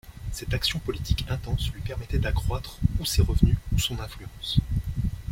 [0.31, 4.59] Cette action politique intense lui permettait d'accroître ou ses revenus ou son influence.